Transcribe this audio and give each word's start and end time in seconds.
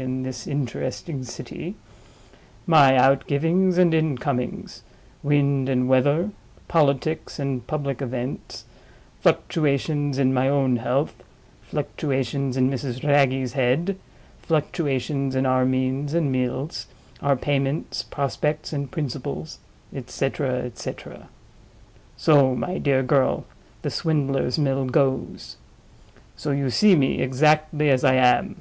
in 0.00 0.24
this 0.24 0.48
interesting 0.48 1.22
city); 1.22 1.76
my 2.66 2.94
outgivings 2.98 3.78
and 3.78 3.94
incomings; 3.94 4.82
wind 5.22 5.68
and 5.68 5.88
weather; 5.88 6.30
politics 6.66 7.38
and 7.38 7.64
public 7.68 8.02
events; 8.02 8.64
fluctuations 9.20 10.18
in 10.18 10.34
my 10.34 10.48
own 10.48 10.74
health; 10.78 11.14
fluctuations 11.62 12.56
in 12.56 12.68
Mrs. 12.68 13.04
Wragge's 13.04 13.52
head; 13.52 13.96
fluctuations 14.42 15.36
in 15.36 15.46
our 15.46 15.64
means 15.64 16.12
and 16.12 16.32
meals, 16.32 16.88
our 17.22 17.36
payments, 17.36 18.02
prospects, 18.02 18.72
and 18.72 18.90
principles; 18.90 19.58
et 19.94 20.10
cetera, 20.10 20.54
et 20.64 20.76
cetera. 20.76 21.28
So, 22.16 22.56
my 22.56 22.78
dear 22.78 23.04
girl, 23.04 23.44
the 23.82 23.90
Swindler's 23.90 24.58
Mill 24.58 24.86
goes. 24.86 25.56
So 26.34 26.50
you 26.50 26.68
see 26.70 26.96
me 26.96 27.22
exactly 27.22 27.90
as 27.90 28.02
I 28.02 28.16
am. 28.16 28.56